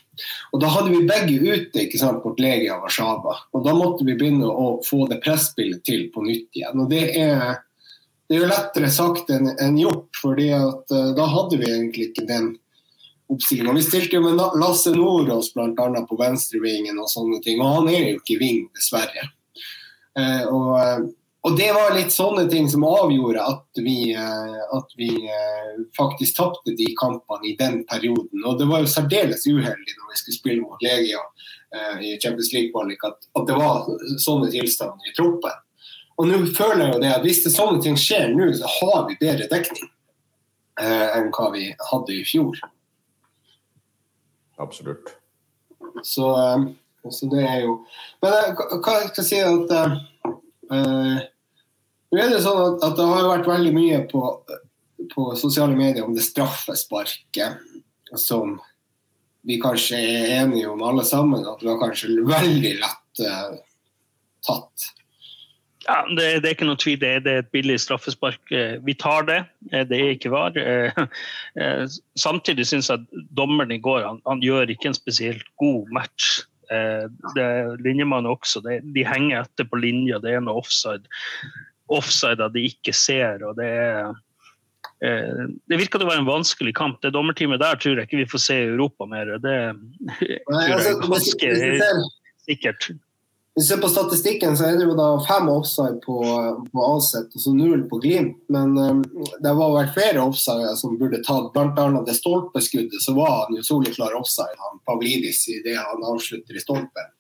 [0.52, 3.38] Og Da hadde vi begge ute ikke sant, mot Legia Warszawa.
[3.56, 6.84] Og da måtte vi begynne å få det presspillet til på nytt igjen.
[6.84, 7.62] Og Det er,
[8.28, 12.12] det er jo lettere sagt enn en gjort, fordi at uh, da hadde vi egentlig
[12.12, 12.54] ikke den
[13.32, 13.76] oppstillinga.
[13.80, 16.06] Vi stilte jo med Lasse Nordås bl.a.
[16.08, 17.62] på venstrevingen og sånne ting.
[17.64, 19.30] Og han er jo ikke ving, dessverre.
[20.18, 21.10] Uh, og uh,
[21.42, 26.38] og det var litt sånne ting som avgjorde at vi, eh, at vi eh, faktisk
[26.38, 28.44] tapte de kampene i den perioden.
[28.46, 31.24] Og det var jo særdeles uheldig når vi skulle spille mot Legia
[31.74, 33.90] eh, i Champions League-kvalik, at, at, det var
[34.22, 35.58] sånne tilstander i troppen.
[36.22, 39.10] Og nå føler jeg jo det at hvis det sånne ting skjer nå, så har
[39.10, 39.90] vi bedre dekning
[40.78, 42.62] eh, enn hva vi hadde i fjor.
[44.62, 45.16] Absolutt.
[46.06, 46.30] Så,
[47.10, 47.74] så det er jo
[48.22, 49.72] Men hva jeg skal si at
[50.72, 51.18] uh,
[52.12, 54.24] nå er det sånn at, at, det har vært veldig mye på,
[55.14, 57.62] på sosiale medier om det straffesparket
[58.20, 58.58] som
[59.48, 63.56] vi kanskje er enige om alle sammen, at det var kanskje veldig lett uh,
[64.46, 64.90] tatt.
[65.88, 67.00] Ja, det, det, er ikke noe tvil.
[67.02, 68.44] Det, er et billig straffespark.
[68.54, 69.40] Eh, vi tar det.
[69.72, 70.54] Eh, det er ikke var.
[72.22, 76.44] Samtidig syns jeg dommeren i går han, han, gjør ikke en spesielt god match.
[76.70, 77.48] Det,
[77.82, 78.62] linjemannen også.
[78.62, 81.10] Det, de henger etter på linja, det er noe offside.
[81.92, 83.44] Offside de ikke ser.
[83.48, 84.12] og det er
[85.04, 87.02] eh, det virker å være en vanskelig kamp.
[87.04, 89.38] Det dommerteamet der tror jeg ikke vi får se i Europa mer.
[89.44, 89.56] Det
[90.32, 91.22] er altså,
[92.48, 92.92] sikkert.
[93.52, 96.22] Hvis du ser på statistikken, så er det jo da fem offside på,
[96.72, 98.38] på Aset og så null på Glimt.
[98.54, 99.02] Men um,
[99.44, 101.58] det var vært flere offside som burde tatt.
[101.60, 106.64] Annet det stolpeskuddet, så var han jo soleklar offside, han Pavlidis, det han avslutter i
[106.64, 107.12] stolpen.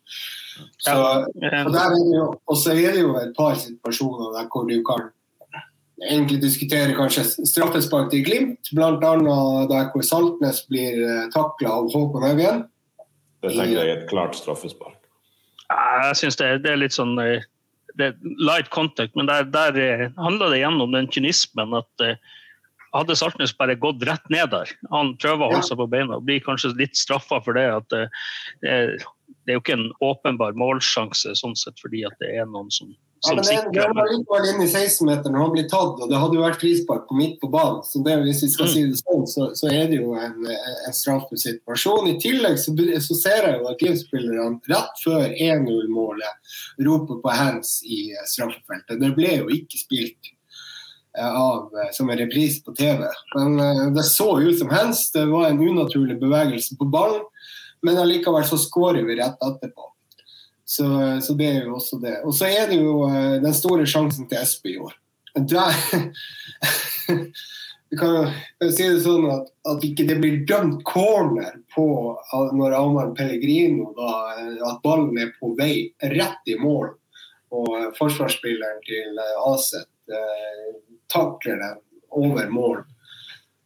[0.77, 4.67] Så, og, der er jo, og så er det jo et par situasjoner der hvor
[4.69, 5.09] du kan
[6.09, 8.89] egentlig diskutere kanskje straffespark til Glimt, bl.a.
[9.69, 12.65] der hvor Saltnes blir eh, takla av Håkon Haugen.
[13.41, 14.97] Det tenker jeg er et klart straffespark.
[15.71, 17.45] Jeg syns det, det, er litt sånn eh,
[17.99, 22.07] det er light contact, men der, der eh, handler det igjen om den kynismen at
[22.91, 26.25] hadde Saltnes bare gått rett ned der Han prøver å holde seg på beina og
[26.27, 27.69] blir kanskje litt straffa for det.
[27.71, 29.05] at
[29.45, 32.91] Det er jo ikke en åpenbar målsjanse sånn sett fordi at det er noen som
[33.23, 36.39] ja, men det, var likevel inne i 16-meteren når han blir tatt, og det hadde
[36.39, 37.83] jo vært frispark på midt på banen.
[37.85, 38.71] Så det, hvis vi skal mm.
[38.73, 42.09] si det sånn, så, så er det jo en, en straffesituasjon.
[42.09, 47.77] I tillegg så, så, ser jeg jo at Glimt-spillerne rett før 1-0-målet roper på hands
[47.85, 48.97] i straffefeltet.
[49.03, 50.33] Det ble jo ikke spilt
[51.19, 53.05] eh, av, eh, som en reprise på TV.
[53.37, 55.11] Men det så ut som hands.
[55.13, 57.21] Det var en unaturlig bevegelse på ballen,
[57.81, 59.87] men allikevel så skårer vi rett etterpå.
[60.65, 60.85] Så,
[61.21, 62.13] så, det er jo også det.
[62.23, 64.93] Og så er det jo uh, den store sjansen til Espe i år.
[65.35, 65.75] Der
[67.91, 71.85] Vi kan jo si det sånn at, at ikke det blir dømt corner på
[72.55, 74.11] når Amar Pellegrino da,
[74.69, 76.93] at ballen er på vei rett i mål.
[77.51, 80.71] Og forsvarsspilleren til Aset uh,
[81.11, 81.83] takler den
[82.15, 82.85] over mål.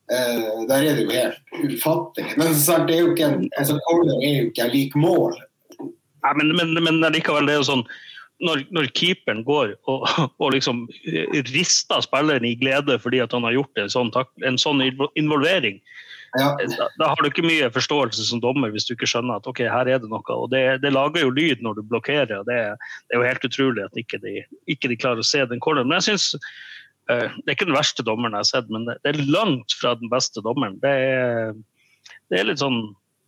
[0.05, 2.35] Uh, der er det jo helt ufattelig.
[2.37, 5.37] Men sagt, det er jo ikke en, altså, corner er jo ikke lik mål.
[5.79, 7.87] Ja, men, men, men likevel, det er jo sånn
[8.43, 10.03] når, når keeperen går og,
[10.41, 10.85] og, liksom
[11.53, 14.11] rister spilleren i glede fordi at han har gjort en sånn,
[14.43, 14.83] en sånn
[15.15, 15.79] involvering,
[16.35, 16.49] ja.
[16.59, 19.63] da, da, har du ikke mye forståelse som dommer hvis du ikke skjønner at ok,
[19.71, 20.23] her er det noe.
[20.35, 22.41] og Det, det lager jo lyd når du blokkerer.
[22.41, 22.59] og Det,
[23.07, 24.41] det er jo helt utrolig at ikke de,
[24.71, 25.87] ikke de klarer å se den corneren.
[25.87, 26.49] Men jeg synes, uh,
[27.05, 30.09] Det er ikke den verste dommeren jeg har sett, men det, er langt fra den
[30.09, 30.79] beste dommeren.
[30.81, 31.53] Det er,
[32.31, 32.79] det er litt sånn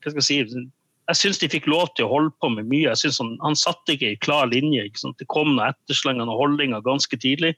[0.04, 0.66] hva skal jeg si,
[1.08, 2.90] jeg syns de fikk lov til å holde på med mye.
[2.90, 4.84] Jeg synes Han, han satte ikke i klar linje.
[5.20, 7.54] Det kom noen etterslengende holdninger ganske tidlig.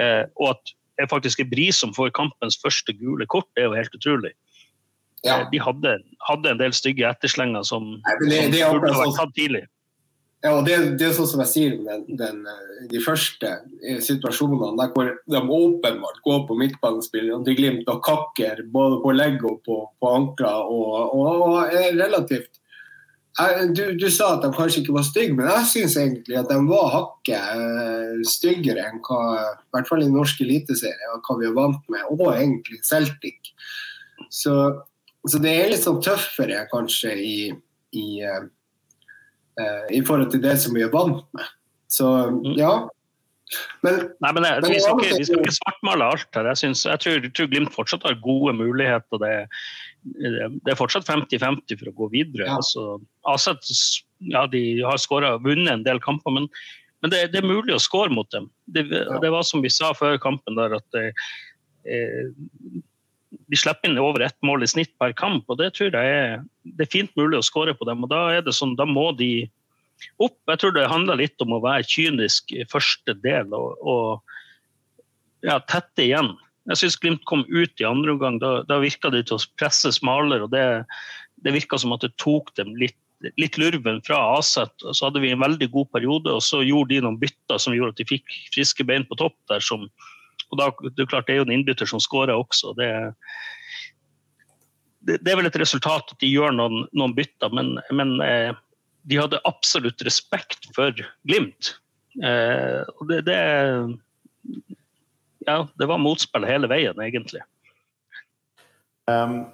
[0.00, 3.70] Eh, og at det faktisk er Bris som får kampens første gule kort, det er
[3.70, 4.32] jo helt utrolig.
[5.24, 5.40] Ja.
[5.40, 5.94] Eh, de hadde,
[6.28, 9.64] hadde, en del stygge etterslenger som, Nei, det, det som burde vært tatt tidlig.
[10.42, 12.40] Ja, og det, det, er sånn som jeg sier, den, den,
[12.90, 13.52] de første
[14.02, 19.44] situasjonene der hvor de åpenbart går på midtbanespillerne til Glimt og kakker både på legg
[19.46, 22.58] og på, på ankler og, og, og relativt
[23.72, 26.58] du, du, sa at de kanskje ikke var stygge, men jeg syns egentlig at de
[26.68, 31.86] var hakket styggere enn hva i hvert fall i norsk eliteserie hva vi er vant
[31.92, 33.54] med, og egentlig Celtic.
[34.28, 34.52] Så,
[35.24, 37.36] så det er litt sånn tøffere kanskje i,
[37.96, 38.06] i,
[39.92, 41.48] i forhold til det som vi er vant med.
[41.92, 42.52] Så mm.
[42.56, 42.72] ja.
[43.84, 46.48] Men, Nei, men, jeg, men vi, skal ikke, vi, skal ikke, svartmale alt her.
[46.52, 49.20] Jeg, synes, jeg tror, tror, Glimt fortsatt har gode muligheter.
[49.20, 49.32] Det,
[50.64, 52.48] det er fortsatt 50-50 for å gå videre.
[52.48, 52.56] Ja.
[52.60, 52.96] Altså,
[53.28, 53.74] Aset
[54.32, 56.48] ja, de har skåret, vunnet en del kamper, men,
[57.02, 58.48] men det, det, er mulig å skåre mot dem.
[58.72, 61.10] Det, det, var som vi sa før kampen, der at det,
[61.84, 62.30] eh,
[63.52, 65.44] de slipper inn over ett mål i snitt per kamp.
[65.52, 68.00] og Det tror jeg er, det er fint mulig å skåre på dem.
[68.06, 69.44] og Da er det sånn, da må de
[70.16, 70.38] opp.
[70.48, 75.58] Jeg tror det handler litt om å være kynisk i første del og, og ja,
[75.68, 76.32] tette igjen.
[76.70, 78.38] Jeg syns Glimt kom ut i andre omgang.
[78.40, 80.46] Da, da virka de til å presse smalere.
[80.46, 80.64] og Det,
[81.44, 82.96] det virka som at det tok dem litt,
[83.36, 84.72] litt lurven fra Aset.
[84.80, 87.98] Så hadde vi en veldig god periode, og så gjorde de noen bytter som gjorde
[87.98, 89.60] at de fikk friske bein på topp der.
[89.60, 89.90] Som,
[90.52, 92.74] og da, det klart det er jo en innbytter som skårer også.
[92.76, 92.88] Det,
[95.08, 98.52] det, er vel et resultat at de gjør noen, noen bytter, men, men eh,
[99.08, 100.94] de hadde absolutt respekt for
[101.28, 101.74] Glimt.
[102.20, 103.40] Eh, og det, det
[105.46, 107.42] ja, det var motspill hele veien, egentlig.
[109.10, 109.44] Um,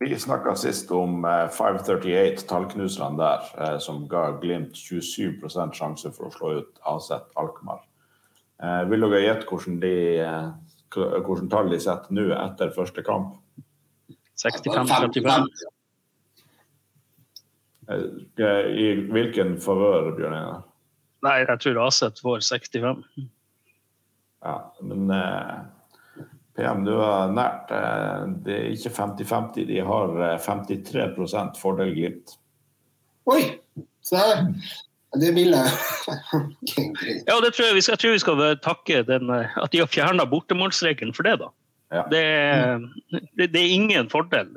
[0.00, 6.28] vi snakka sist om uh, 538, tallknuserne der, uh, som ga Glimt 27% sjanse for
[6.28, 7.84] å slå ut Aset Alkmaar.
[8.60, 9.94] Uh, vil dere gjette hvordan, de,
[10.92, 13.36] hvordan tall de setter nå etter første kamp?
[14.40, 15.46] 65-35.
[17.90, 20.60] I hvilken favør, Bjørn Einar?
[21.26, 23.02] Nei, jeg tror Aset får 65.
[24.40, 25.56] Ja, men eh,
[26.56, 27.72] PM, du har nært.
[27.76, 30.14] Eh, det er ikke 50-50, de har
[30.46, 32.38] 53 eh, fordel Glimt.
[33.28, 33.42] Oi!
[34.04, 34.46] Se her.
[35.18, 35.70] Det vil jeg.
[37.30, 39.90] ja, det tror jeg, vi skal, jeg tror vi skal takke den, at de har
[39.90, 41.40] fjerna bortemålsregelen for det.
[41.42, 41.50] da.
[41.90, 42.04] Ja.
[42.10, 42.22] Det,
[43.36, 44.52] det, det, er ingen fordel.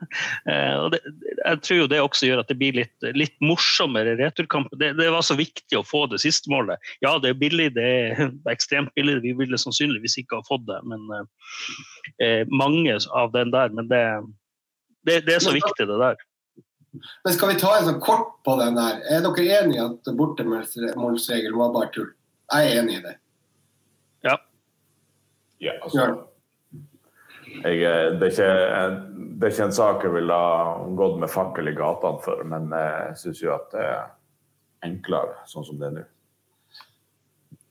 [0.82, 1.00] og det,
[1.42, 4.70] jeg tror jo det også gjør at det blir litt, litt morsommere returkamp.
[4.78, 6.78] Det, det, var så viktig å få det siste målet.
[7.02, 9.18] Ja, det er billig, det er ekstremt billig.
[9.26, 10.78] Vi ville sannsynligvis ikke ha fått det.
[10.86, 11.10] men
[12.22, 13.74] eh, Mange av den der.
[13.74, 14.04] Men det,
[15.26, 16.22] er så viktig, det der.
[17.24, 19.02] Men skal vi ta en sånn kort på den der?
[19.10, 22.10] Er dere enig i at bortemålsregelen var bare tull?
[22.50, 23.14] Jeg er enig i det.
[24.26, 24.36] Ja.
[25.62, 26.06] Ja, altså,
[27.50, 28.50] jeg, eh, det, er ikke,
[29.38, 32.70] det, er ikke, en sak jeg ville ha gått med fakkel i gatene for, men
[32.74, 34.08] jeg syns jo at det er
[34.86, 36.06] enklere sånn som det er nå.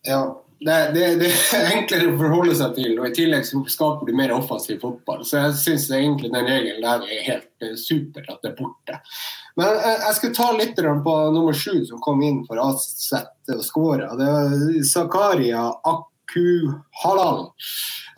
[0.07, 0.21] Ja,
[0.59, 4.15] det, det, det, er enklere å forholde seg til, og i tillegg så skaper du
[4.17, 5.21] mer offensiv fotball.
[5.27, 8.99] Så jeg syns egentlig den regelen der er helt eh, super at det er borte.
[9.59, 13.13] Men jeg, jeg skal ta litt på nummer sju, som kom inn for AZ
[13.55, 14.11] og skåra.
[14.19, 14.57] Det var
[14.91, 17.47] Zakaria Akuhalal.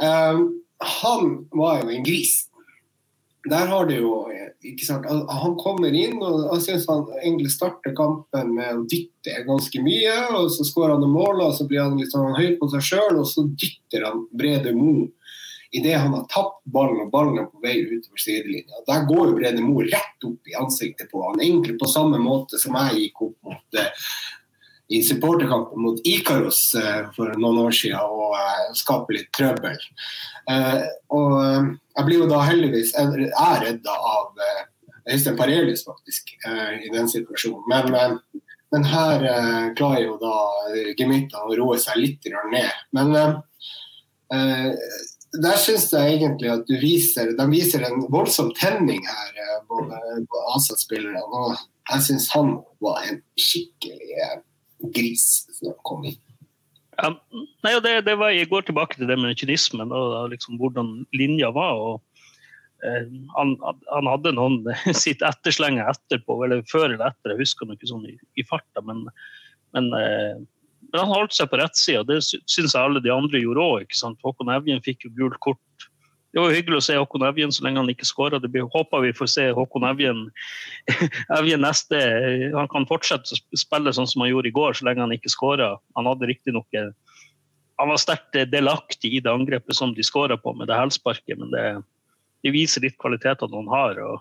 [0.02, 0.48] Um,
[0.82, 2.40] han var jo en gris.
[3.50, 4.12] Der har du jo
[4.62, 9.42] ikke sant, Han kommer inn og jeg synes han egentlig starter kampen med å dytte
[9.48, 10.18] ganske mye.
[10.38, 13.18] og Så skårer han mål, og så blir han litt sånn høy på seg sjøl,
[13.24, 15.10] og så dytter han Brede Mo
[15.72, 18.82] idet han har tapt ballen og ballen er på vei utover sidelinja.
[18.90, 22.60] Der går jo Brede Mo rett opp i ansiktet på han, egentlig på samme måte
[22.60, 24.10] som jeg gikk opp mot eh,
[24.92, 29.78] i supporterkampen mot Ikaros eh, for noen år siden og eh, skape litt trøbbel.
[30.52, 30.82] Eh,
[31.16, 33.14] og jeg blir jo da heldigvis er
[33.64, 34.42] redda av
[35.12, 37.64] Øystein Parelius, faktisk, i den situasjonen.
[37.72, 38.20] Men,
[38.72, 39.24] men her
[39.76, 40.36] klarer jo da
[41.00, 42.70] gemyttene å roe seg litt ned.
[42.94, 43.10] Men
[44.30, 50.46] der syns jeg egentlig at du viser, de viser en voldsom tenning her, både på
[50.54, 51.26] ASA-spillerne.
[51.26, 51.58] Og
[51.90, 54.22] jeg syns han var en skikkelig
[54.96, 56.20] gris som kom inn.
[57.02, 57.10] Ja,
[57.66, 61.50] nei, det, det var, jeg går tilbake til det med kynismen og liksom hvordan linja
[61.56, 61.80] var.
[61.80, 62.24] og
[62.86, 64.60] eh, han, han, hadde noen
[65.04, 68.84] sitt etterslenge etterpå, eller før eller etter, jeg husker ikke sånn i, i farta.
[68.86, 69.08] Men,
[69.76, 70.38] men, eh,
[70.92, 73.66] men, han holdt seg på rett side, og det syns jeg alle de andre gjorde
[73.66, 73.98] òg.
[74.26, 75.64] Håkon Evjen fikk jo gult kort
[76.32, 78.40] det var hyggelig å se Håkon Evjen så lenge han ikke skåra.
[78.40, 80.24] Håper vi får se Håkon Evjen,
[81.38, 82.00] Evjen neste
[82.56, 85.34] Han kan fortsette å spille sånn som han gjorde i går, så lenge han ikke
[85.34, 85.74] skåra.
[86.00, 90.72] Han hadde riktignok Han var sterkt delaktig i det angrepet som de skåra på med
[90.72, 91.66] det hælsparket, men det,
[92.46, 94.00] det, viser litt kvalitetene han har.
[94.00, 94.18] og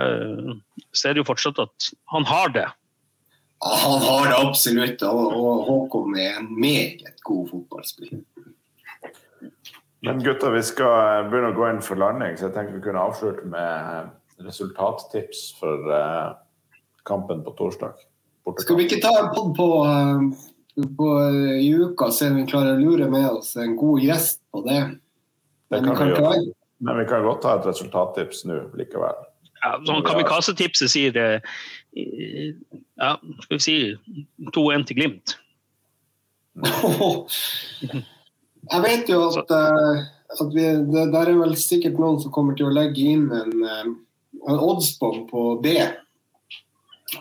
[0.00, 0.56] uh,
[0.96, 2.68] ser jo fortsatt at han har det.
[3.60, 8.24] Han har det absolutt, og Håkon er en meget god fotballspiller.
[10.02, 13.02] Men gutter, vi skal begynne å gå inn for landing, så jeg tenker vi kunne
[13.04, 16.30] avslutte med resultattips for uh,
[17.08, 17.98] kampen på torsdag.
[18.46, 18.64] Bortekamp.
[18.64, 19.66] Skal vi ikke ta en pod på,
[20.96, 21.08] på
[21.60, 24.80] i uka, se om vi klarer å lure med oss en god gjest på det?
[25.68, 26.38] det kan vi gjøre.
[26.80, 29.18] Men vi kan godt ta et resultattips nå likevel.
[29.60, 33.76] Ja, sånn Kamikaze-tipset sier ja, skal vi si
[34.56, 35.36] 2-1 til Glimt.
[38.68, 40.02] Jeg vet jo at, uh,
[40.36, 43.54] at vi, det der er vel sikkert noen som kommer til å legge inn en,
[43.64, 43.88] uh,
[44.50, 45.74] en oddsbom på B.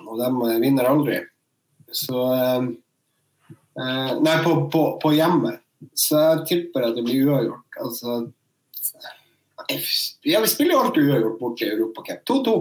[0.04, 0.30] Og de
[0.62, 1.22] vinner aldri.
[1.88, 2.68] Så uh,
[3.80, 5.62] Nei, på, på, på, hjemmet.
[5.96, 7.78] Så jeg tipper at det blir uavgjort.
[7.80, 8.18] Altså
[10.28, 12.26] Ja, vi spiller jo alltid uavgjort borti Europacup.
[12.28, 12.56] 2-2.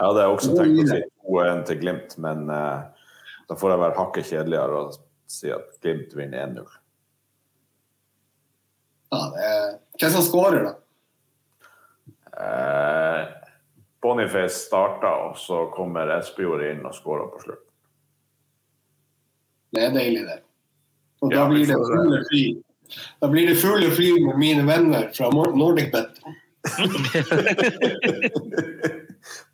[0.00, 3.98] Ja, det er også tenkt å si 2-1 til Glimt, men da får jeg være
[4.00, 4.98] hakket kjedeligere og
[5.30, 6.66] si at Glimt vinner 1-0.
[9.16, 9.76] Ja, er...
[9.96, 10.72] Hvem som skårer, da?
[12.36, 13.28] Eh,
[14.02, 17.64] Boniface starta, og så kommer Espejord inn og skårer på slutt.
[19.72, 20.40] Det er deilig, det.
[21.24, 22.42] Og da ja, blir det fulle fly.
[23.22, 26.20] Da blir det fulle fly med mine venner fra NordicBet.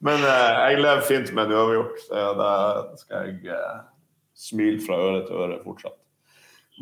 [0.05, 2.53] Men eh, jeg lever fint med en uavgjort, så da
[3.01, 3.81] skal jeg eh,
[4.37, 5.99] smile fra øre til øre fortsatt.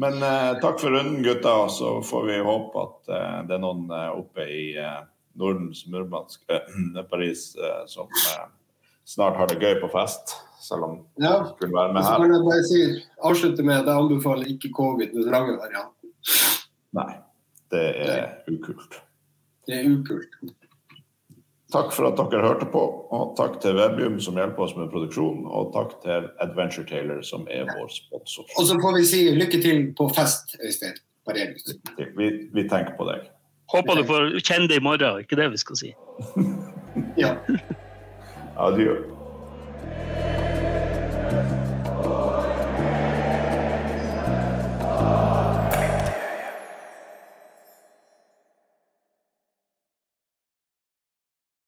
[0.01, 1.69] Men eh, takk for runden, gutta.
[1.69, 5.03] Så får vi håpe at eh, det er noen eh, oppe i eh,
[5.37, 8.09] Nordens Murmansk, eh, Paris, eh, som
[9.05, 10.39] snart har det gøy på fest.
[10.61, 11.35] Selv om ja.
[11.45, 12.17] de kunne være med her.
[12.17, 12.81] Så kan jeg bare si,
[13.29, 16.17] avslutte med at jeg anbefaler ikke covid, den lange varianten.
[16.97, 17.13] Nei,
[17.73, 19.01] det er ukult.
[19.69, 20.41] Det er ukult.
[21.71, 22.81] Takk for at dere hørte på,
[23.15, 27.47] og takk til Webium som hjelper oss med produksjonen, og takk til Adventure Taylor som
[27.51, 28.49] er vår sponsor.
[28.59, 30.99] Og så får vi si lykke til på fest, Øystein.
[32.17, 33.29] Vi, vi tenker på deg.
[33.71, 35.95] Håper du får kjenne det i morgen, ikke det vi skal si.
[37.21, 37.37] ja.
[38.67, 38.99] Adjø.